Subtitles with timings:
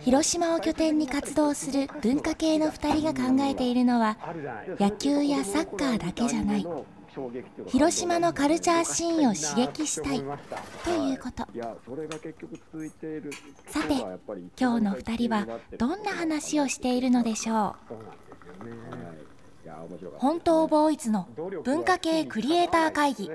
[0.00, 4.16] 広島を拠点に活動する文化系の2人が考えているのは
[4.78, 6.66] 野球やサッカーだけじゃない。
[7.68, 10.24] 広島のカルチャーシーンを刺激したい。
[10.84, 11.46] ということ。
[13.68, 13.94] さて
[14.58, 15.46] 今日の2人は
[15.78, 17.94] どんな話をしているのでしょう？
[20.18, 21.28] 本当ボーイズの
[21.62, 23.30] 文化系クリエイター会議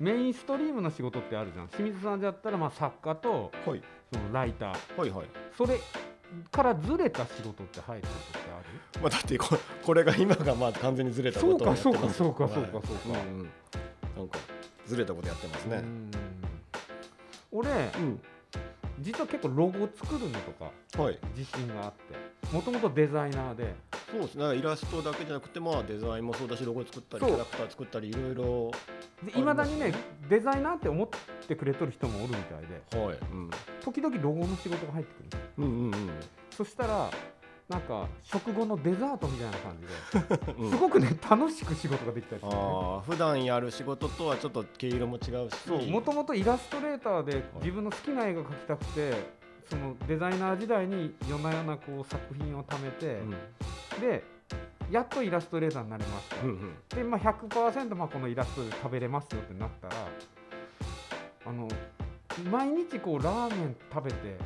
[0.00, 1.68] メインストリームの仕事ってあるじゃん。
[1.68, 3.82] 清水さんだったらまあ作家とはい。
[4.12, 4.98] そのライター。
[4.98, 5.26] はいはい。
[5.56, 5.78] それ
[6.50, 8.58] からずれた仕事って入ることってあ
[8.98, 9.00] る？
[9.02, 13.22] まあだってここれが今がまあ完全にずれたことをやってそうかますそうかそうかはいそうかそうか。
[13.22, 13.50] んん。
[14.16, 14.38] なんか
[14.86, 15.76] ずれたことやってますね。
[15.76, 16.10] うん。
[17.52, 18.20] 俺うん
[19.00, 21.18] 実は結構ロゴ作るのとかはい。
[21.36, 23.74] 自信があってもともとデザイナーで。
[24.10, 24.56] そうですね。
[24.56, 28.70] イラストだけじゃなくてまあデザインもそうだしロゴ作ったりキャラクター作ったりいろいろ
[29.34, 29.92] いまだにね
[30.28, 31.08] デザイナーって思っ
[31.48, 33.04] てくれとる人もおるみたいで。
[33.06, 33.18] はい。
[33.32, 33.50] うん。
[33.82, 35.92] 時々ロゴの仕事が入ってくるうんうん。
[36.50, 37.10] そしたら
[37.68, 40.70] なんか食後のデザートみたいな感じで うん。
[40.70, 42.52] すごくね楽しく仕事ができたりする。
[42.52, 45.90] ね普段やる仕事とはちょっと毛色も違うし。
[45.90, 49.12] もともとイラストレーターで自分の好きな絵が描きたくて
[49.64, 53.30] そのデザイナー時代に夜な夜なこう作品を貯めて、うん。
[54.00, 54.24] で
[54.90, 56.74] やっとイラストレーターになれました、うんうん。
[56.90, 59.94] で、まあ、100%まあこのイラストで食べれますよってなったら
[61.46, 61.68] あの
[62.50, 64.36] 毎日こうラーメン食べて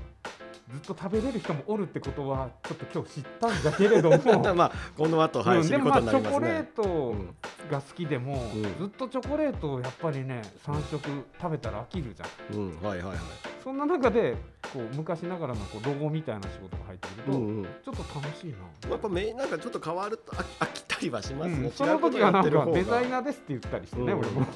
[0.70, 4.18] ずっと食べれる人もおるってことはちょっと今日知ったんだけれども。
[4.55, 7.36] まあこの後はいうんでもまあチョコレートうん
[7.70, 8.62] が好きでも、ん。
[8.62, 11.08] ずっとチョコレートをやっぱりね3食
[11.40, 12.57] 食べたら飽きるじゃん。
[12.57, 13.18] うんはいはいはい。
[13.64, 14.36] そんな中で
[14.73, 17.64] こう昔ながらのこうロゴみたいな仕事が入ってくると、うんうん。
[17.64, 24.18] ちょっと楽しいな、やっぱめなんかちょっと変わると飽き飽きたりはしますね、うんその時はなんかデザイーナーですって言ったりしてね、うん。
[24.18, 24.46] 俺も。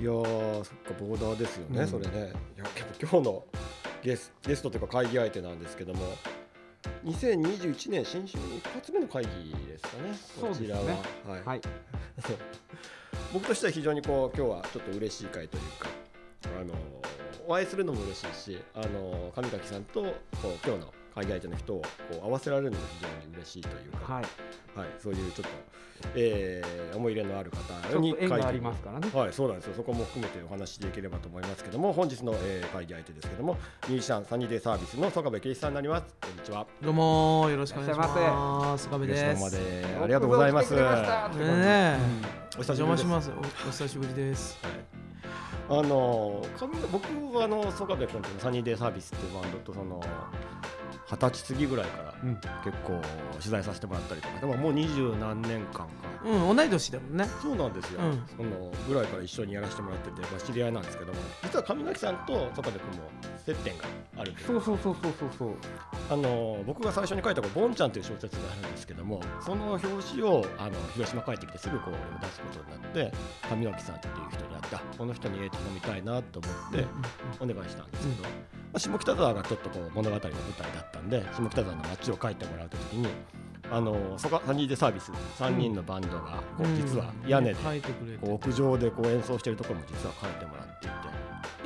[0.00, 1.88] いやーそっかボーダーですよね、うん。
[1.88, 2.32] それね。
[2.56, 3.44] いやけど今日の
[4.02, 6.00] ゲスゲストというか会議相手なんですけども
[7.04, 10.98] 2021年新春一発目の会議ですかねこちらは、ね。
[11.26, 11.42] はい。
[11.44, 11.60] はい。
[13.32, 15.88] 僕としては非常にこう今日はちょっと嬉しい会というか
[16.60, 16.74] あの
[17.46, 20.08] お会いするのも嬉しいしあの上垣さんとこ
[20.44, 24.24] う今日の会議相手の人をこう合わせられるのも非常に嬉しいというか、はい
[24.74, 25.50] はい、そういうちょっと、
[26.14, 29.74] えー思い入れのあるち方にょっと縁があ会議りますからねはい、そうなんですよ。
[29.76, 33.56] そこも含めてお話しできればと思いますけども、本日の、えー会議相手ですけども、
[33.88, 36.14] ミュージシャンサニーデイサービスの曽我部圭一さんになります。
[36.20, 36.66] こんにちは。
[36.82, 38.86] どうもよろしくお願いします。
[38.88, 39.36] 岡部で。
[39.36, 40.74] すでありがとうございます。
[40.74, 40.80] おお
[42.62, 43.30] 邪魔します。
[43.30, 44.58] おお久しぶりです。
[45.68, 50.02] あの上僕はあの曽我部君とのサニーデイサービスっていうバンドとその
[51.10, 52.34] 二十歳過ぎぐらいからうん。
[52.36, 53.00] 結構
[53.38, 55.86] 取材させてもらったりとか、でももう二十何年間か。
[56.24, 57.24] うん、同い年だもんね。
[57.40, 58.22] そうなんですよ、うん。
[58.36, 61.18] そのぐらいから一緒にやらせてもらってて、まあ、知り合いなんですけども。
[61.42, 63.10] 実は上垣さんと曽我部君も
[63.44, 63.84] 接点が
[64.18, 65.54] あるそうそうそうそうそうそう。
[66.10, 73.12] あの僕が最初に書いた「ボンちゃん」という小説があるんですけどもその表紙をあの広島帰ってきてすぐこう俺も出すことになって
[73.48, 76.86] 上脇さんっていう人に会ってあこの人に絵頼みたいなと思って
[77.38, 78.32] お願いしたんですけど、まあ、
[78.78, 80.30] 下北沢がちょっとこう物語の舞台
[80.72, 83.08] だったんで下北沢の街を書いてもらうときに
[83.72, 88.48] あのそこサニーデサービス3人のバンドがこう実は屋根で書いてくれこうて。
[88.50, 90.94] 屋上でこう演奏してるところも実は書いてもらっていて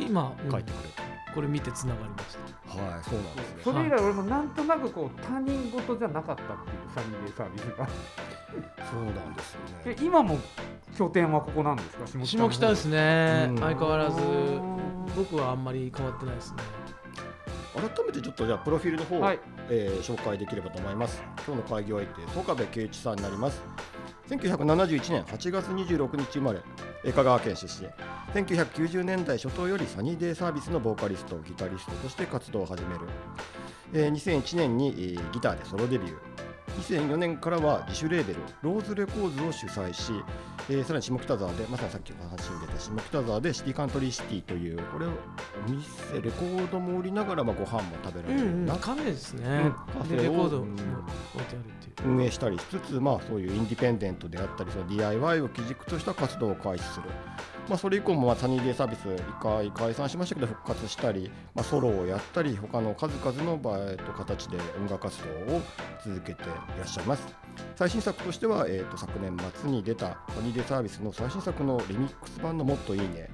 [0.06, 0.50] 今、うん。
[0.50, 1.02] 書いてくれて、
[1.34, 2.82] これ見てつながりました。
[2.82, 3.62] はいそうなんですね。
[3.62, 6.56] それ以来俺もなんとなくこう他人事じゃなかったっていう
[6.94, 7.88] サニーデイサービスが。
[8.90, 9.94] そうなんですよね。
[9.94, 10.38] で今も
[10.98, 12.06] 拠点はここなんですか？
[12.06, 13.46] 下北下北ですね。
[13.50, 13.58] うん。
[13.58, 14.20] 相変わらず。
[14.20, 14.74] うん
[15.14, 16.56] 僕はあんまり変わってないですね。
[17.74, 19.40] 改めてちょっとじゃあプロフィールの方を、はい。
[19.68, 21.22] えー紹介できればと思います。
[21.46, 23.60] 今日の会議相手曽我部圭一さんになります。
[24.28, 26.60] 1971年8月26日生まれ
[27.04, 27.88] えー香川県出身。
[28.40, 33.00] 1990年代初頭よりサニーデイサービスのボーカリストギタリストとして活動を始める、
[33.92, 36.14] えー2001年に、えーギターでソロデビュー。
[36.80, 40.12] 2004年からは自主レーベルローズレコーズを主催し、
[40.70, 49.72] えーさらに下北沢でまさにさっきの話に出た下北沢でシティカントリーシティというこれをお店レコードも売りながらまあご飯も食べらうんうんれるような、カフェですねうん。
[49.72, 50.28] カフェレ。
[52.06, 57.04] 運営したりしつつ、まあ、そういうインディペンデントであったりその DIY を基軸とした活動を開始する
[57.68, 65.62] まあ、それ以降もまあサニーデイサービス1回解散しましたけど復活したり、まあ、ソロをやったり他の数々の場合と形で音楽活動を
[66.04, 66.46] 続けてい
[66.78, 67.26] らっしゃいます。
[67.76, 73.28] 最新作としては、えー、と昨年末に出たサニーデイサービスの最新作のリミックス版の「もっといいね」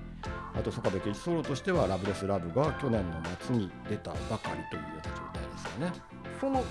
[0.54, 5.92] あと曽我部圭一ソロとしては「ラブレスラブ」が去年の末に出たばかりというような状態ですよね。
[6.40, 6.64] その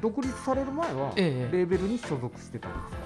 [0.00, 1.56] 独立される前はええ。
[1.56, 2.98] レーベルに所属してたんですか、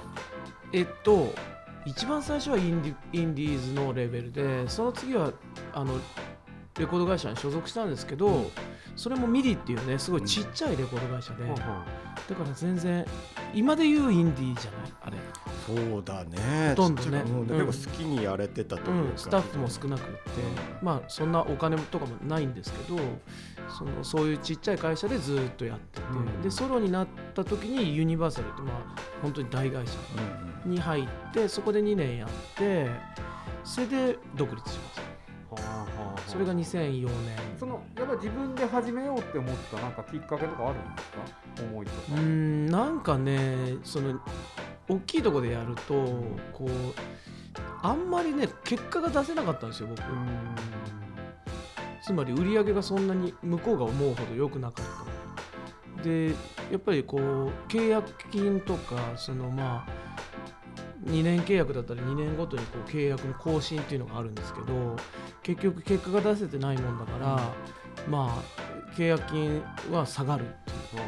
[0.73, 1.35] えっと
[1.85, 5.33] 一番最初はインディインディーズのレベルでその次は
[5.73, 5.99] あの
[6.79, 8.51] レコード会社に所属したんですけど、
[8.97, 13.05] それもミディっていうねすごいちっちゃいレコード会社で、だから全然
[13.53, 15.17] 今で言うインディーじゃないあれ、
[15.77, 16.71] そうだね。
[16.71, 17.19] ほとんどね。
[17.19, 17.47] うん。
[17.47, 17.67] でうん。
[17.67, 20.19] 結構好きにやれてたというか、うん、スタッフも少なくって、
[20.83, 22.99] まあそんなお金とかもないんですけど
[23.69, 26.43] そのそういうちっちゃい会社でずっとやってて、うん。
[26.43, 29.93] でソロになった時にユニバーサルってまあ本当に大会社
[30.67, 32.89] に入ってそこで2年やって
[33.65, 35.03] それで独立しました。
[36.27, 37.37] それが2004年。
[37.59, 41.19] そのやっぱ自分で始めようって思ったなんかきっかけとかあるんですか？
[41.71, 44.19] 思いとか、んなんかねその
[44.89, 45.95] 大きいところでやると
[46.53, 46.69] こう
[47.83, 50.03] あんまりね結果が出せなかったんですよ僕。
[52.05, 54.87] つまり売り上げがそんなに向こうが思うほど良くなかっ
[55.97, 56.03] た。
[56.03, 56.31] で
[56.71, 57.21] やっぱりこう
[57.71, 60.03] 契約金とかそのまあ
[61.05, 64.97] 2年契約だったら2年ごとにこう契約の更新っていうのがあるんですけど
[65.43, 67.41] 結局結果が出せてないもんだから、
[68.09, 71.03] まあ契約金は下がるっていう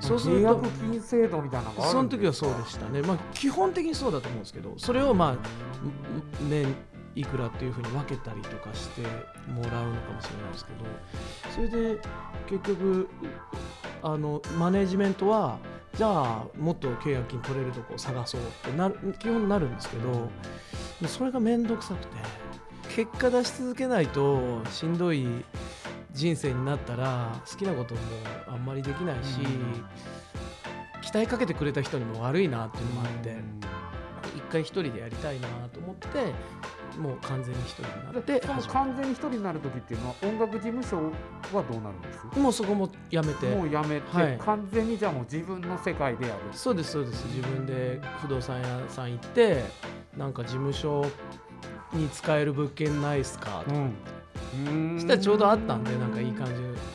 [0.00, 6.74] そうすると契約金制度みたいなのがあその時はそうでしたね、まあ、基本的にそうだと思うんですけどそれをまあん年
[7.14, 9.02] いくらっていうふうに分けたりとかして
[9.48, 10.84] もらうのかもしれないですけど
[11.52, 12.00] それで
[12.48, 13.08] 結局
[14.02, 15.58] あのマネジメントは
[15.94, 20.28] じゃあもっと契約金取れるとこを探そうってなる基本なるんですけど
[21.08, 22.16] それが面倒くさくて
[22.94, 25.26] 結果出し続けないとしんどい
[26.18, 28.00] 人生になったら好きなことも
[28.48, 29.38] あんまりできないし、
[31.00, 33.36] 期待かけてくれた人にも悪いなっていうのもあって
[34.36, 36.08] 一回一人でやりたいなと思って
[36.98, 40.96] もう完全に一人になって完全に一人になる時っていうのは音楽事務所
[41.56, 42.38] はどうなるんです？
[42.40, 43.54] もうそこもやめて。
[43.54, 44.38] もうやめて、はい。
[44.38, 47.26] 完全にじゃあもう自分の世界でやるそうですそうです。
[47.26, 49.62] 自分で不動産屋さん行って
[50.16, 51.06] なんか事務所
[51.92, 53.76] に使える物件ないっすかとか。
[53.76, 53.92] うん
[54.94, 56.52] そしたらちょうどあったんでなんかいい感じ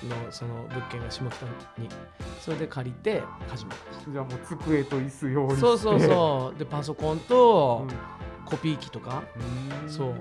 [0.08, 1.46] のその物件が下北
[1.82, 1.90] に。
[2.42, 6.60] それで借りて始めましじゃあもう机と椅子用意そうそうそう。
[6.60, 7.88] でパソコンと
[8.46, 9.24] コピー機とか、
[9.84, 9.90] うん。
[9.90, 10.14] そう。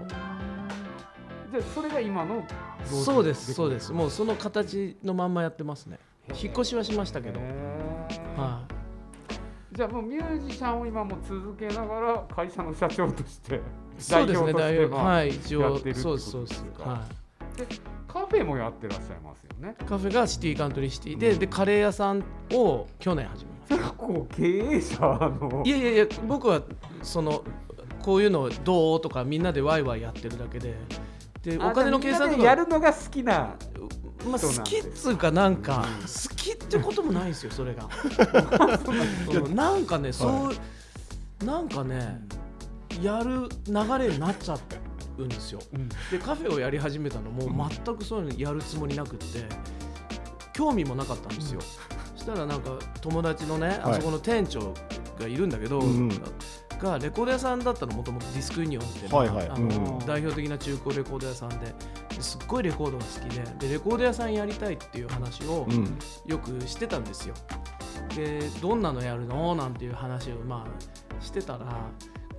[1.50, 2.44] じゃあそれが今の
[2.84, 3.92] そうですそうです。
[3.92, 5.98] もううその形のまんまやってますね。
[6.28, 7.40] 引っ越しはしましたけど、
[8.36, 8.64] は
[9.72, 13.58] じゃあもうミュージシャンを今も続けながら会社の社長としてい、
[13.98, 17.21] そうですね代表としてまあはい一応そうですそうですか
[17.60, 19.74] はカフェもやってらっしゃいますよね。
[19.80, 22.22] いカフェがシティカントリーシティで、でカレー屋さん
[22.52, 24.42] を去年始めまし結構経
[24.76, 25.00] 営者
[25.40, 25.62] の。
[25.64, 26.62] たいやいやいや僕は
[27.02, 27.42] その
[28.02, 30.74] こういうのどうとかみんなでワイワイやってるだけで。
[31.42, 33.56] でお金の計算とあじゃあみんなでやかるのが好きな
[34.24, 37.88] まあ、好きっつうかなんか好きってこともないんですよそれが。
[39.44, 39.54] うん。
[39.56, 40.52] なんかねそ
[41.42, 42.20] うなんかね
[43.02, 44.54] やる流れになっちゃ
[45.18, 45.60] うんですよ。
[45.72, 45.88] うん。
[45.88, 49.44] でカフェをやり始めたのも全くそういうのやるつもりなくって
[50.52, 51.60] 興味もなかったんですよ、
[52.16, 54.74] そしたらなんか友達のねあそこの店長
[55.18, 56.22] がいるんだけど、うんうん。
[56.78, 59.48] がレコード屋さんだったのもともとディスクユニオンって、はいはい。
[59.48, 60.06] あのうん。
[60.06, 61.74] 代表的な中古レコード屋さんで
[62.10, 65.98] ですっごいレコードが好きででレコード屋さんやりたいっていう話をうん。
[66.26, 67.34] よくしてたんですよ。
[68.16, 69.54] でどんなのやるの？
[69.54, 71.90] なんていう話をまあしてたら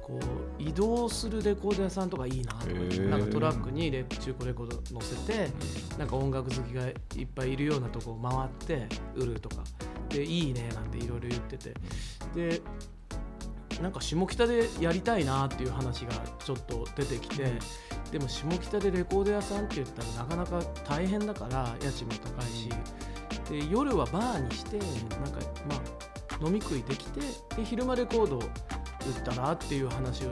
[0.03, 0.19] こ
[0.59, 2.73] う移動するレコード屋さんとかいいなとか
[3.09, 5.49] なんかトラックにレ中古レコード乗せて
[5.97, 6.91] なんか音楽好きがい
[7.23, 9.63] っぱいいるようなとこを回って売るとか。
[10.09, 11.73] でいいねなんていろいろ言ってて。
[12.35, 12.61] で
[13.81, 16.11] なんか下北でやりたいなっていう話が
[16.45, 17.51] ちょっと出てきて
[18.11, 22.69] でも下北でレコード屋さんって言ったらなかなか大変だから家賃も高いし。
[23.49, 24.87] で夜はバーにしてなん
[25.31, 27.19] かまあ飲み食いできて
[27.55, 28.41] で昼間レコード売
[29.11, 30.29] ったらっていう話を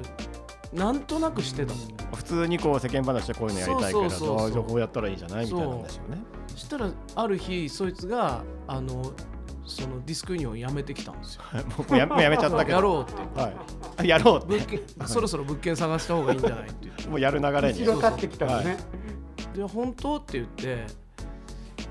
[0.73, 1.79] なんとなくしてたの。
[2.15, 6.17] 普通にこう世間話でこういうのやりたいからそうそうそうそうあじゃあこうやったらいいんじゃないみたいなんですよね。
[6.47, 9.11] そしたらある日そいつがあの
[9.65, 11.41] そのディスクユニオン辞めてきたんですよ。
[11.77, 12.77] 僕やもうやめちゃったけど。
[12.77, 13.55] やろうってはい。
[13.97, 17.85] あやろうって物件そろそろ物件探した方がいいんじゃないって言ってもうやる流れに。
[17.85, 18.77] 道が立ってきたのね、
[19.53, 20.85] で本当って言って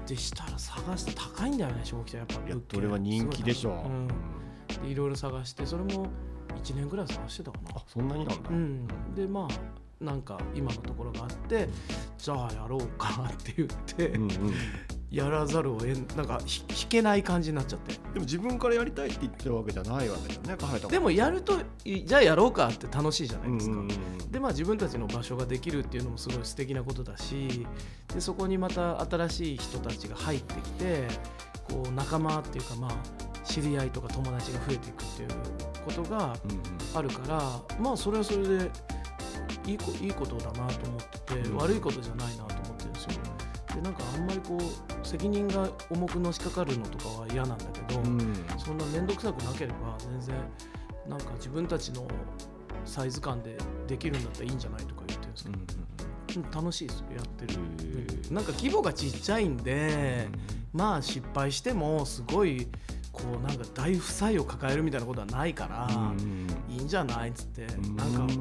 [0.06, 3.72] でしたら探して高いんだよね下北やっぱいや物件それは人気でしょう。
[3.74, 4.08] うん
[4.82, 6.06] でいろいろ探してそれも
[6.62, 7.70] 1年ぐらい探してたかな。
[7.76, 8.50] あそんなになんだ。
[8.50, 8.86] うん。
[9.14, 11.68] でまあなんか今のところがあって
[12.16, 14.30] じゃあやろうかって言って、うんうん。
[15.10, 17.94] やらざるを得んなんかひ弾けない感じになっちゃって。
[17.94, 23.72] でも自分からやりたいって言ってるわけじゃないわけだよねでもやるといじゃあやろうかって楽しいじゃないですか。
[23.72, 24.30] うんうんうん。
[24.30, 27.66] でまあ自分たちの場所ができるっていうのもすごい素敵なことだし
[28.14, 31.08] でそこにまた新しい人たちが入ってきて
[31.68, 32.92] こう仲間っていうかまあ
[33.50, 35.28] 知り合いとか友達が増えていくっていう
[35.84, 36.60] ことがうんうん。
[36.94, 38.70] あるからまあそれはそれで
[39.66, 40.72] いいこいいことだなと思っ
[41.26, 41.56] てて、うん。
[41.56, 43.10] 悪いことじゃないなと思ってるんですよ。
[43.74, 48.18] でなんかあんまりこう責任が重くのしかかるのとかは嫌なんだけど、うん。
[48.58, 50.36] そんな面倒くさくなければ全然
[51.08, 52.06] なんか自分たちの
[52.84, 55.66] サイズ感でできるんだったらいいんじゃないとか言ってるんですけど、うん
[56.52, 60.28] 楽しいですよやってる、うんなんか規模がちっちゃいんで、
[60.72, 62.68] まあ失敗してもすごい
[63.22, 65.88] こうなんか大負債を抱えるみたいなことはないから、
[66.70, 68.34] いいんじゃないっつって、なんか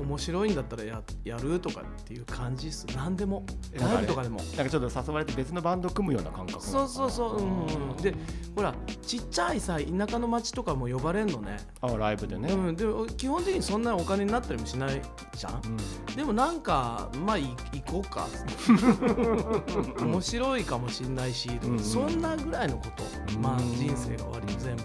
[0.00, 2.86] 面白いんだったらややるとかっていう感じっす。
[2.94, 3.44] 何でも。
[3.72, 4.40] ライブとかでも。
[4.56, 8.14] なんかちょっと誘われて別のバンド組むような感覚そうそうそう、うんうん、で
[8.56, 15.00] ほらちっちゃいさ田舎の町とかも呼ばれんのね、あライブでね、うん、でも基本的にそんなお金になったりもしない
[15.36, 15.62] じゃん。
[15.64, 16.16] うん。
[16.16, 18.28] でもなんかまあい行こうか。
[20.00, 23.42] 面白いかもしんないし、うんそんなぐらいのこと、うん。
[23.42, 24.82] まあ人生が割と全部、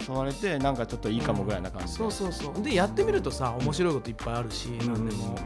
[0.00, 2.62] 誘われてなんかちょっといいかもぐらいな感じで、そうそうそう。
[2.62, 5.36] でやってみるとさ面白いこといっぱいあるし、うん何でも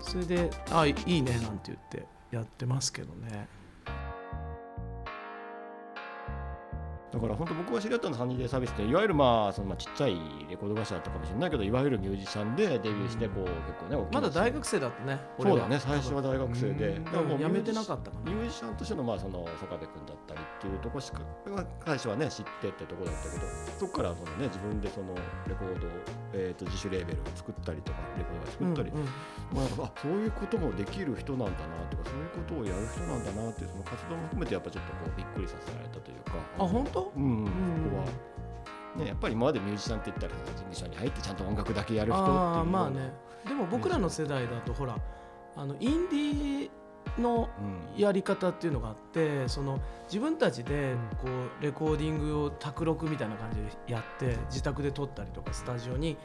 [0.00, 3.48] それで「あいいね」なんて言ってやってますけどね
[7.12, 10.16] だから本当僕が知り合ったのサニーデイサービスっていわゆるまあそのまあちっちゃい
[10.48, 16.88] レコード会社だったかもしれないけどいわゆるミュージシャンでデビューしてこう結構ね大きなまだ大学生だったねそうだね最初は大学生で。
[16.88, 17.04] うん。
[17.04, 21.20] だからもうやめてなかったミュージシャンとしてのまあその曽我部君だったりっていうところしか
[21.84, 23.42] 最初はね知ってってところだったけど
[23.78, 25.14] そこからそのね自分でその
[25.46, 25.90] レコードを、
[26.32, 29.06] えー、と自主レーベルを作ったりとかレコードを作ったり、うんうん。
[29.52, 35.81] まあ、あそういうこともできる人なんだなとかそういうことをやる人なんだなっていうその活動も含めてやっぱちょっとこうびっくりさせられ
[36.58, 37.12] あ本当？
[37.16, 37.46] うん、うん。
[37.46, 37.52] そ
[37.90, 38.04] こは、
[38.96, 43.12] ね、やっぱり今までミュージシャンって言ったら事務所に入ってちゃんと音楽だけやる人っていうあまあね。
[43.46, 44.96] でも僕らの世代だとほら
[45.56, 46.70] あのインディー
[47.18, 47.48] の
[47.94, 48.00] うん。
[48.00, 51.28] やり方っていうのがあってその自分たちでこ
[51.60, 56.16] うレコーディングを卓録みたいな感じでやって自宅で撮ったりとかスタジオに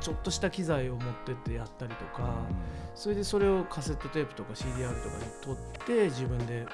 [0.00, 2.34] ちょっとした機材を持ってってやったりとか
[2.94, 5.56] それでそれをカセットテープとか CDR とかに撮っ
[5.86, 6.70] て自分でこ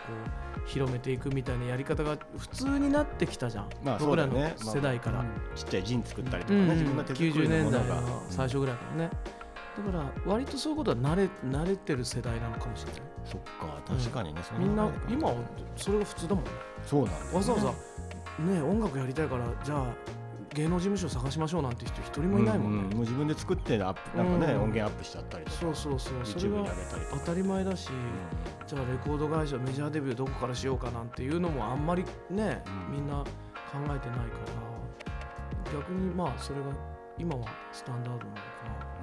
[0.65, 5.25] う広めていくみたいなやり方が普通になってきたじゃん、まあ僕らの世代から。
[5.55, 6.69] ちっちゃいジン作ったりとかうん。
[6.69, 9.11] ね、自分の手作り90の年代ものがの最初ぐらいからね、
[9.77, 13.03] だから割とそういうことは慣れ慣れてる世代なのかもしれない。
[13.25, 15.35] そっか確かにね、そみんな今は
[15.77, 16.51] それが普通だもんね。
[16.85, 17.37] そうなんだよね。
[17.37, 17.69] わざわざ
[18.45, 19.87] ね音楽やりたいからじゃあ
[20.55, 24.63] 芸能事務所探しましょうなんて人一人もいないもんね、ううもう自分で作ってなんかね、うん。
[24.65, 25.57] 音源アップしちゃったりとか。
[25.57, 26.71] そうそうそうそれか。
[27.13, 32.97] 当たり前だし、うじゃあレコード会社メジャーデビューどこからしようかなんていうのもあんまりね、うん。
[32.97, 33.25] みんな考
[33.85, 34.73] えてないから。
[35.73, 36.67] 逆にまあそれが
[37.19, 39.02] 今はスタンダードなのかんな、うん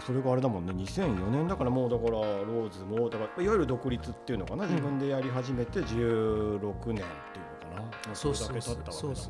[0.00, 0.72] それがあれだもんね。
[0.72, 4.68] 2004年だからもうだからローズもだからいわゆる独立っていうのかな、ん。
[4.68, 7.02] 自分でやり始めて16年っていうの
[7.76, 9.22] かな、そうだそうけ経ったわけだもんね。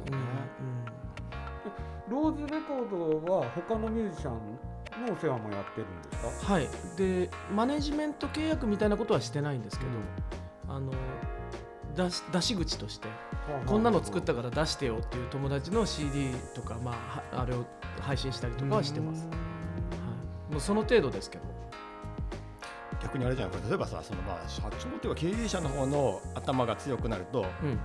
[2.10, 4.32] ローズレコードは他のミュージシャン
[5.06, 6.52] のお世話もやってるんですか？
[6.54, 9.90] はい、でマネジメント契約みたいなことはしてないんですけど、
[10.75, 10.90] あの
[11.94, 13.08] 出し出し口として
[13.66, 17.66] こんなの作ったから出してよっていう友達の CD とか、まあ、はあれを
[18.00, 19.37] 配信したりとかはしてます、はい、
[20.50, 21.45] もうその程度ですけど。
[23.00, 27.78] 逆にあれじゃんこれ例えばさそのまあ社長というか経営者の方の頭が強くなるとうん。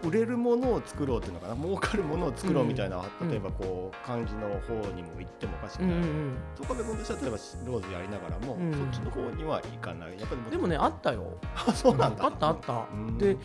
[0.00, 3.30] 売れるものを作ろうっていうのかな儲かるものを作ろうみたいな、うん。
[3.30, 6.36] 例えばこう感じの方にも行ってもおかしくうんうない、ん。
[6.54, 8.72] そこで君としては例えばローズやりながらも、うん。
[8.72, 10.10] そっちの方にはいかない。
[10.20, 11.24] やっぱりうん、でもねあったよ。
[11.66, 12.26] あそうなんだ。
[12.26, 13.18] あったあった、うん。
[13.18, 13.36] で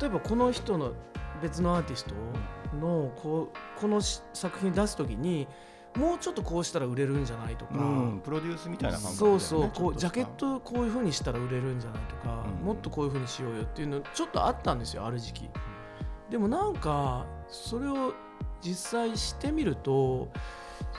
[0.00, 0.94] 例えばこの人の
[1.42, 2.14] 別のアーティスト
[2.76, 5.46] のこうこのし作品出す時に
[5.96, 15.50] もうちょっとこうしたら売れるんじゃないとか、うん、プロデュースみたいな感覚ねそうそうこうジャケットこういう風にしたら売れるんじゃないとか、うんもっとこういう風にしようよっていうのちょっとあったんですよある時期。
[16.28, 18.12] でもなんかそれを
[18.60, 20.28] 実際してみると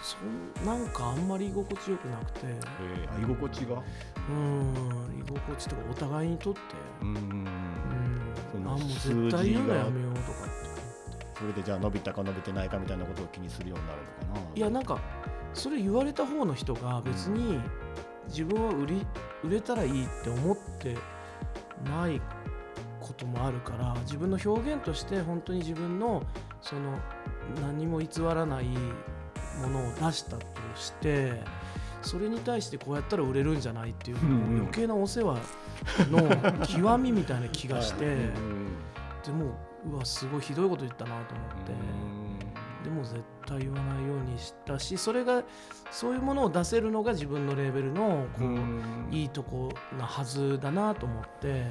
[0.02, 2.40] そんなんかあんまり居心地よくなくて。
[2.42, 3.82] とえー、居心地が？
[4.30, 6.60] うん居心地とかお互いにとって。
[7.02, 7.16] うん。
[8.56, 8.64] うん。
[8.64, 10.51] もう絶対言うのやめようとか
[11.42, 14.56] それでじゃあ伸びたか伸びてないかみたいなことを気にするようになるのかな？
[14.56, 15.00] いやなんか
[15.56, 17.60] それ言われた方の人が別に
[18.28, 19.08] 自分は売り
[19.44, 20.96] 売れたらいいって思って
[21.90, 22.22] ない
[23.00, 26.22] こともあるから自分の表現として本当に自分の
[26.62, 27.00] その
[27.60, 30.46] 何も偽らないものを出したと
[30.76, 31.42] して
[32.04, 34.18] それに対してこうやったら売れるんじゃないっていう、
[34.58, 35.38] 余計なお世話
[36.10, 36.22] の
[36.66, 38.78] 極みみたいな気がして、うん。
[39.24, 39.56] でも
[39.86, 41.72] うわすごいひどいこと言ったなと思って。
[42.84, 45.44] でも絶対言わないようにしたしそれが
[45.92, 51.66] そういうものを出せるのが自分のレーベルのこう、いいとこなはずだなと思って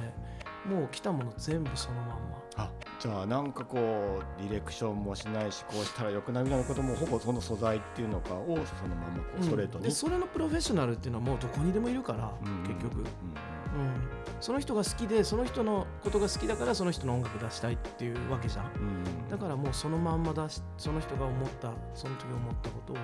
[0.65, 2.15] もう来たもの全部そのまんま。
[2.55, 12.63] あじゃあなんかこうディレクションもしないしこうしたらよくないみたいなこともほぼその素材っていうのかをそのままこうストレートに、でそれのプロフェッショナルっていうのはもうどこにでもいるから、うん。
[12.63, 13.07] 結局、うんうん、
[14.39, 18.65] その人が好きでその人のことが好きだからその人の音楽出したいっていうわけじゃん。
[18.65, 19.29] うん。
[19.29, 22.97] だからもうそのまんま出しその人が思ったその時思ったことを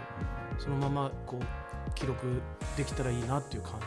[0.58, 2.42] そのままこう記録
[2.76, 3.80] できたらいいなっていう感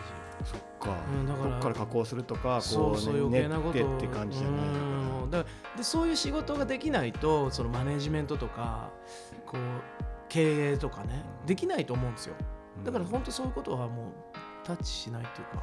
[0.45, 5.31] そっか、うんだからから加工するとかじこそうそうう、ね、余計なこと練って感じじゃないうん。
[5.31, 8.91] だからでそういう仕事ができないとそのマネジメントとか
[9.45, 9.61] こう
[10.29, 12.35] 経営とかねできないと思うんですよ。
[12.85, 14.07] だから本当そういうことはもう
[14.65, 15.63] タッチしないっていうか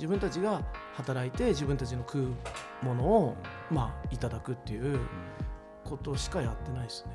[0.00, 0.62] 自分たちが
[0.94, 3.36] 働いて自分たちの食うものを
[3.70, 4.98] まあいただくっていう
[5.84, 7.12] ことしかやってないですね。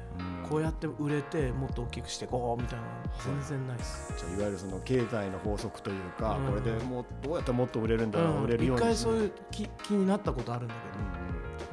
[0.47, 2.91] こうやって売れてもっと大きくしていこうみたいなの
[3.39, 4.13] 全然ないです。
[4.15, 6.45] じゃあいわゆるその経済の法則というか、うん。
[6.45, 8.81] これでもうどうやってもっと売れるんだろう、売れるように。
[8.83, 10.99] 一回そういう気気になったことあるんだけ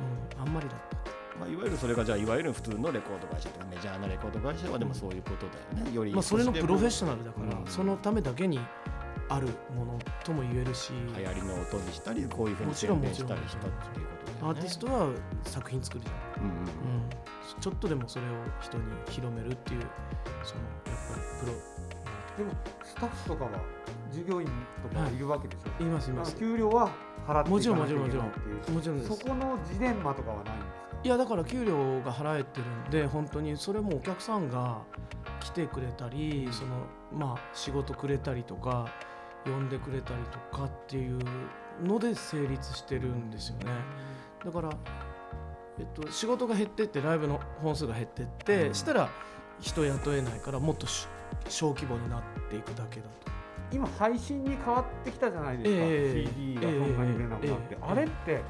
[0.01, 0.29] うんうん。
[0.31, 0.93] ど、うん、あんまりだった。
[1.39, 7.67] まあ、いわゆるそれがじゃあいわゆる普通のレコード会社とかメジャーなレコード会社はでもそういうことだよね、よりまあ、それのプロフェッショナナルだから、うん。
[7.67, 8.61] そのためだけに
[9.35, 14.59] あるものとも言えるし、流行りの音にしたりこういうふうにもちろん宣伝したりしたっていうことだよね。
[14.59, 15.09] アーティストは
[15.45, 16.67] 作品作るじゃん、うんうんうん、
[17.61, 18.29] ちょっとでもそれを
[18.61, 19.81] 人に広めるっていう
[20.43, 21.53] そのやっぱりプロ
[22.37, 23.51] でもスタッフとかは
[24.13, 24.49] 従業員
[24.83, 26.37] とかはいるわけでしょ、いますいます。
[26.37, 26.91] 給料は
[27.27, 28.99] 払ってもちろんいかなきゃいけないもちろんっていうもちろん。
[28.99, 29.09] です。
[29.09, 30.99] そこのジレンマとかはないんですか？
[31.05, 34.83] いやだから給料が払えてるんで本当にそれもお客さんが
[35.41, 38.89] 来てくれたりそのまあ仕事くれたりとか
[39.45, 41.19] 呼んでくれたりとかっていう
[41.83, 43.67] ので成立してるんですよね。
[44.45, 44.71] だから、
[45.79, 48.75] えっと、仕事が減ってってライブの本数が減ってって、うん。
[48.75, 49.09] したら
[49.61, 51.09] 人雇えないからもっとし
[51.49, 53.33] 小規模になっていくだけだと。
[53.73, 56.27] 今配信に変わってきたじゃないですか、ええ。
[56.27, 57.79] CD がそんなに出なくなって、ええ。
[57.81, 58.43] あれって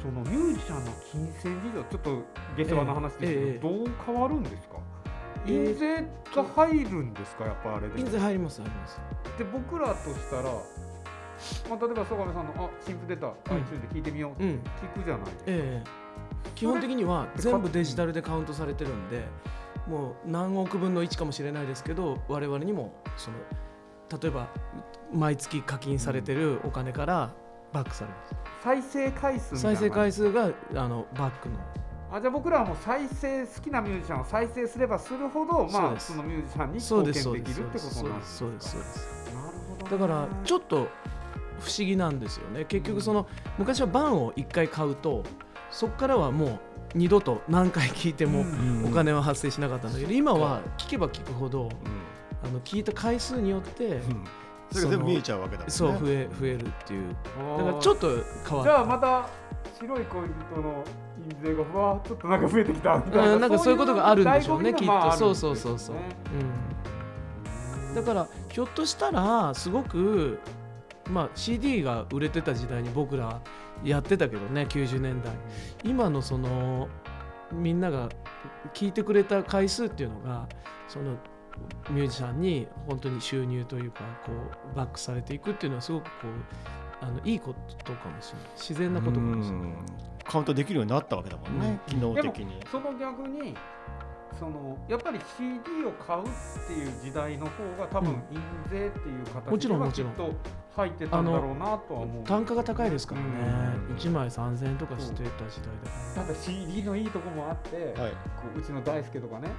[0.00, 2.22] そのミュージシャンの金銭事情ちょっと
[2.56, 3.58] 下世話の話ですけど、ええ。
[3.58, 4.76] どう変わるんですか？
[4.76, 4.81] ええ
[5.46, 7.44] 印税が入るんですか？
[7.44, 7.98] やっぱあれで。
[7.98, 9.00] 印税入ります入ります。
[9.38, 14.50] で僕らとしたら、まあ、例えば曽我部さんの「あ新譜出た iTunes で聞いてみよう」うん。
[14.50, 16.02] 聞くじゃないですか、ええ
[16.56, 19.24] 基本的には全部デジタルでカウントされてるんで
[19.88, 23.36] もう何億分の1かもしれないですけど我々にもその
[24.20, 24.48] 例えば
[25.12, 27.30] 毎月課金されてるお金から
[27.72, 28.34] バックされます。
[28.62, 31.56] 再生回数みたいな再生回数があのバックの
[32.12, 40.88] あじゃあ僕らはもう再生好きなミュージシャンを再生すればするほどまあそのミュージシャンに貢献できるってことなんですかだからちょっと
[41.58, 42.64] 不思議なんですよね。
[42.64, 45.22] 結局その昔はバンを1回買うと
[45.70, 46.58] そこからはもう
[46.94, 48.44] 二度と何回聞いても
[48.86, 51.70] お金は発生しなかったんだけど今は聞けば聞くほど
[52.44, 54.24] あの聞いた回数によってうん
[54.72, 55.72] それが全部見えちゃうわけだもんね。
[55.72, 57.16] そう増え増えるっていう。
[57.58, 58.08] だからちょっと
[58.48, 59.28] 変わじゃあるまた
[59.78, 60.84] 白い恋人の
[61.30, 65.12] 印税がふわーっとちょっとなんか増えてきたみたいな、うんなんかそういうことがあるんでしょうねきっと。
[65.12, 66.02] そうそうそうそう、ね
[67.88, 70.38] うん、だからひょっとしたらすごく
[71.10, 73.40] まあ CD が売れてた時代に僕ら
[73.84, 75.32] やってたけどね90年代
[75.84, 76.88] 今のその
[77.52, 78.08] みんなが
[78.72, 80.48] 聞いてくれた回数っていうのが
[80.88, 81.16] その
[81.90, 84.32] ミュージシャンに本当に収入というかこ
[84.72, 86.10] うバックされていくっていうのはすごくこ
[87.02, 88.48] うあのいいことかもしれない。
[88.56, 89.66] 自然なことかもしれない。
[89.66, 89.76] うん
[90.24, 93.56] カウントできるようになったわけだもんね、機能的にその逆に
[94.38, 96.24] そのやっぱり CD を買うっ
[96.66, 100.12] ていう時代の方が多分印税っていう形もちろんではもちろん。
[100.12, 100.32] きっと
[100.74, 103.26] 入ってたんだろうなとは思う単価が高いですからね、
[103.90, 103.96] うん。
[103.96, 106.22] 1枚3000円とかしてた時代だから。
[106.24, 108.16] ただ CD のいいとこもあって、はい、こ
[108.56, 109.50] ううちの大輔とかね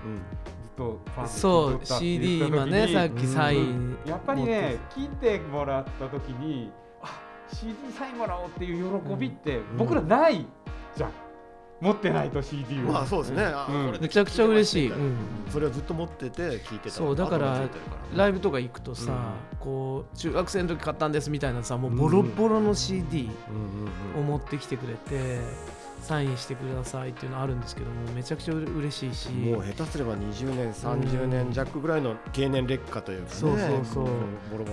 [0.78, 7.22] うんずっとファンでそう CD 今ねさっきサインやっぱりね聞いてもらった時にあ
[7.54, 10.46] CD サインもらおうっていう喜びって僕らない
[10.96, 11.12] じゃん、
[11.82, 14.00] 持ってないと CD を、まあそうですね、あうん。
[14.00, 15.16] めちゃくちゃ嬉しい、うん。
[15.50, 16.96] それをずっと持ってて聞いてた。
[16.96, 17.62] そうだから
[18.16, 23.30] ライブとか行くとさ、こう中学生の時買ったんですみたいなさもうボロボロの CD
[24.16, 25.40] を持ってきてくれて
[26.04, 29.30] サインしてくださいっていうのあるんですけどもめちゃくちゃ嬉しいし。
[29.30, 33.32] うんもう下手すれば20年30年弱ぐらいの経年劣化というかね。
[33.34, 34.08] そうそうそう。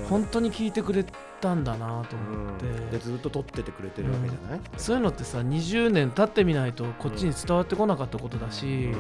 [0.08, 1.04] 本当に聞いてくれ
[1.40, 2.90] たんだなと思って、うん。
[2.90, 8.90] でずっと撮っててくれてるわけじゃない、そういうのってさ20年経ってみないとこっちに伝わってこなかったことだし、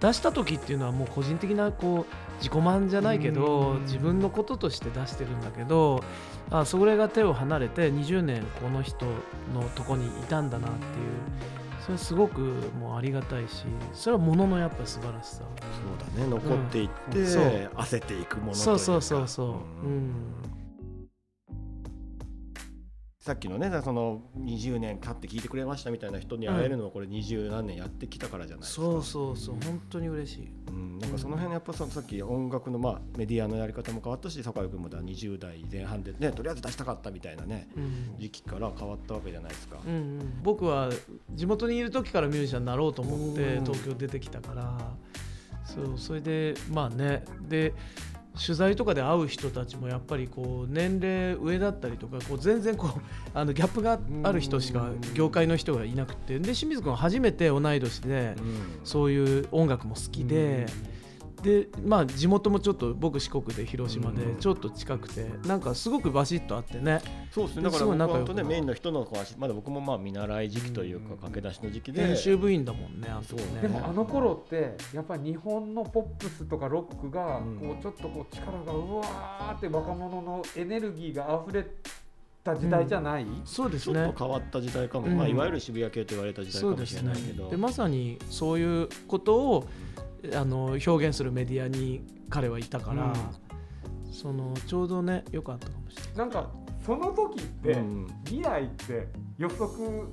[0.00, 3.82] 出した時っていうのはもう個人的なこう自己満じゃないけどうん。
[3.82, 6.02] 自分のこととして出してるんだけど
[6.50, 9.06] あそれが手を離れて20年この人
[9.54, 12.40] のとこにいたんだなっていうそれすごく
[12.78, 15.36] もうありがたいしそれはもののやっぱ素晴らしさ。
[15.38, 16.28] そうだね。
[16.28, 17.24] 残っていって、うん。
[17.24, 18.64] 焦っていくものというか。
[18.64, 19.46] そうそうそうそう、
[19.86, 20.12] ううんん
[23.28, 30.48] さっきのねその20年経って聞いてくれましたみたいな人に会えるのはこれ20何年やってきたからじゃないですか、そうそうそう本当に嬉しい。
[30.68, 40.88] うん、なんかその辺やっぱそのさっき音楽のまあメディアのやり方も変わったし坂井君もだ20代前半でねとりあえず出したかったみたいなねうん時期から変わったわけじゃないですか、うんうん、僕は
[41.34, 43.64] 地元にいる時からミュージシャンになろうと思ってうん。
[43.64, 44.78] 東京出てきたから。
[45.66, 47.24] そうそれでまあね。
[47.46, 47.74] で
[48.44, 53.00] 取材とかで会う人たちもやっぱりこう年齢上だったりとかこう全然こう
[53.34, 56.38] あのギャップがある人しか業界の人がいなくて。
[56.38, 58.80] で清水君は初めて同い年でうん。
[58.84, 60.66] そういう音楽も好きで。
[61.42, 67.00] でまあ地元もちょっと僕四国で広島でちょっと近くてなんかすごくバシッとあってね。
[67.30, 67.62] そうですね。
[67.62, 71.18] だからすごい僕は仲良く本当ねメインの人の話まだ僕もまあ見習い時期というかうん。
[71.18, 72.06] 駆け出しの時期で。
[72.06, 73.60] 編集部員だもんねあそうね。
[73.62, 77.58] でもあの頃ってやっぱり日本のポップスとかロックがうん。
[77.58, 81.66] こうちょっとこう力がうわーって若者のエネルギーが溢れ
[82.44, 83.94] た時代じゃない、そうですね。
[83.94, 85.16] ちょっと変わった時代かも、うん。
[85.16, 89.66] まあ、いわゆる渋谷系と言われた時代かもしれないけど、でまさにそういうことを
[90.34, 93.12] あの表現するメディアに彼はいたから、
[94.10, 96.16] そのちょうどねよかったかもしれない。
[96.18, 96.50] なんか
[96.84, 98.06] その時って、うん。
[98.24, 99.68] 未来って予測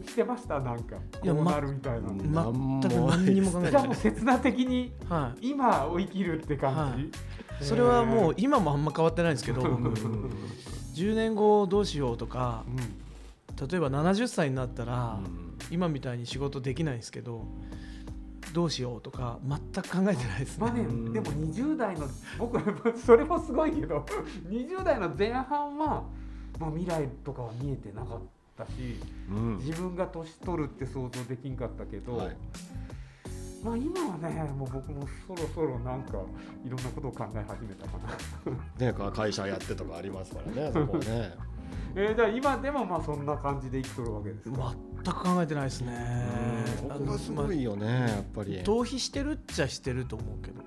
[0.05, 0.59] してました？
[0.59, 7.07] なんかいやこうなるみたいな、うん全く何にも考えてじゃあない、もう刹那的には今を生きるって感じ、は
[7.59, 7.63] い。
[7.63, 9.73] い、それはもう今もあんま変わってないんですけど 僕。
[9.73, 10.29] うん
[10.95, 12.77] 10年後どうしようとかうん。
[13.67, 15.57] 例えば70歳になったら、うん。
[15.71, 17.45] 今みたいに仕事できないんですけど
[18.55, 22.07] どうしようとか全く考えてないですねまあね、うんでも20代の
[22.39, 24.05] 僕それもすごいけど
[24.47, 26.05] 20代の前半は、
[26.57, 28.19] まあ、未来とかは見えてなかっ
[28.57, 28.71] たし
[29.29, 32.37] うん自分が年取るって想像できんかったけど、はい
[33.61, 36.19] まあ今はねもう僕もそろそろなんか
[36.63, 37.97] いろんなことを考え始めたか
[38.77, 38.85] な。
[38.85, 41.33] ね、か会社やってとかありますからね、そこはね。
[41.95, 46.65] えー、じゃあ今でもまあそんな感じで生きとるわけですか、全く考えてないですね。
[46.89, 48.61] ここがすごいよね、やっぱり。
[48.63, 50.61] 逃避してるっちゃしてると思うけど。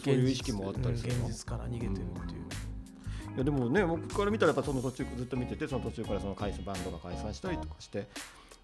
[0.00, 1.26] そういう意識もあったりするの？
[1.26, 2.06] 現実から逃げてるっていう、
[3.36, 8.08] いやでもね、僕から見たらやっぱその途中ずっと見てて、その途中からその解散バンドが解散したりとかして。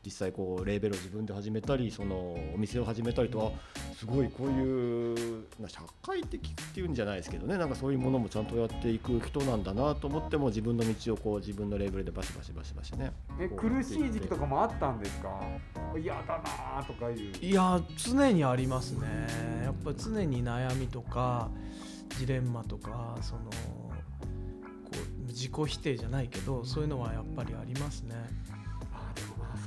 [0.04, 2.14] 実際こうレーベルを自分で始めたりその
[2.54, 7.58] お店を始めたりとあすごいこういうまあ社会的っていうんじゃないですけどね。
[7.58, 13.12] なんかそういうものもちゃんとやっていく人なんだなと思っても自分の道をこう自分のレーベルでバシバシバシバシね。
[13.38, 15.38] え苦しい時期とかもあったんですか？
[15.98, 16.42] 嫌だ
[16.78, 17.36] なとかいう。
[17.44, 19.06] いや常にありますね。
[19.64, 21.50] やっぱ常に悩みとか
[22.18, 23.50] ジレンマとかそのこ
[25.24, 28.14] う自己否定じゃないけどそういうのはやっぱりありますね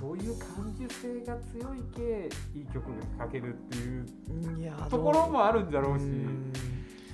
[0.04, 6.04] そういう感受性が強いけいい曲が書けるっていういやところもあるんだろうし。
[6.04, 6.52] うん。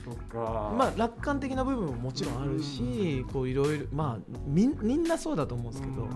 [0.04, 0.74] そっか。
[0.76, 6.12] まあ楽観的な部分ももちろんあるしこういろいろまあみんみんなそうだと思うんですけど、はい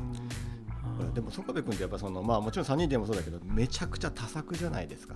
[1.13, 5.15] でも曽我部君ってやっぱそのまあもちろん3人でもそうだけどめちゃくちゃ多作じゃないですか。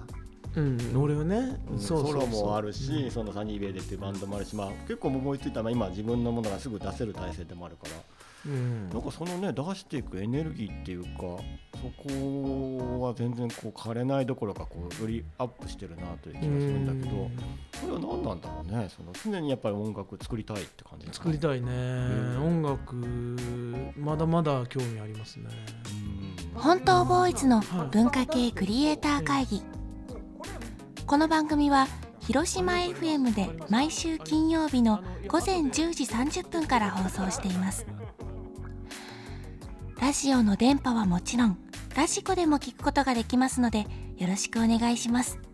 [0.56, 2.22] うん、俺はね、そうそうそう。
[2.22, 7.91] ソロもあるし、そのサニーベイデっていうバンドもあるし、まあ結構思いついたまあ今自分のものがすぐ出せる体制でもあるから、
[8.45, 8.89] うん。
[8.89, 11.38] なんかそのね出していくエネルギーっていうか、そ
[11.97, 17.30] こは全然こう枯れないどころかこうよりアップしてるなという気がするんだけど、こ
[17.88, 18.89] れは何なんだろうね？
[18.95, 21.08] その常にやっぱり音楽作りたいって感じ。
[21.12, 22.43] 作りたいね、ん。
[22.43, 22.95] 音楽
[23.97, 25.45] まだまだ興味ありますね。
[26.54, 26.62] うん。
[26.62, 29.63] 本当ボーイズの文化系クリエイター会議。
[31.06, 31.88] この番組は
[32.19, 37.86] 広島 FM で毎週金曜日の午前10時30分から放送しています
[40.00, 41.58] ラジオの電波はもちろん
[41.96, 45.47] ラジコでも聞くことができますのでよろしくお願いします。